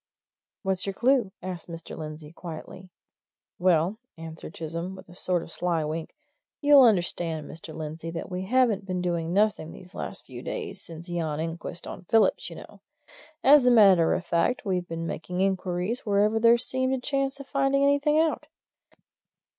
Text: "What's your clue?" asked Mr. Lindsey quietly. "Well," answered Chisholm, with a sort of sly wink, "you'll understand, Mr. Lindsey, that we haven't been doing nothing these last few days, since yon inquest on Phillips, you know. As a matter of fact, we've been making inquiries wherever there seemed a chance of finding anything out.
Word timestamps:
"What's 0.63 0.87
your 0.87 0.93
clue?" 0.93 1.31
asked 1.43 1.67
Mr. 1.67 1.95
Lindsey 1.95 2.31
quietly. 2.31 2.89
"Well," 3.59 3.99
answered 4.17 4.55
Chisholm, 4.55 4.95
with 4.95 5.07
a 5.09 5.13
sort 5.13 5.43
of 5.43 5.51
sly 5.51 5.83
wink, 5.85 6.15
"you'll 6.59 6.81
understand, 6.81 7.47
Mr. 7.47 7.71
Lindsey, 7.71 8.09
that 8.09 8.27
we 8.27 8.45
haven't 8.45 8.87
been 8.87 8.99
doing 9.03 9.31
nothing 9.31 9.71
these 9.73 9.93
last 9.93 10.25
few 10.25 10.41
days, 10.41 10.81
since 10.81 11.07
yon 11.07 11.39
inquest 11.39 11.85
on 11.85 12.05
Phillips, 12.05 12.49
you 12.49 12.55
know. 12.55 12.81
As 13.43 13.67
a 13.67 13.69
matter 13.69 14.15
of 14.15 14.25
fact, 14.25 14.63
we've 14.65 14.87
been 14.87 15.05
making 15.05 15.39
inquiries 15.41 15.99
wherever 16.03 16.39
there 16.39 16.57
seemed 16.57 16.95
a 16.95 16.99
chance 16.99 17.39
of 17.39 17.45
finding 17.45 17.83
anything 17.83 18.17
out. 18.17 18.47